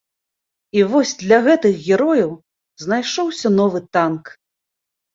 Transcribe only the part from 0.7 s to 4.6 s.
І вось для гэтых герояў знайшоўся новы танк.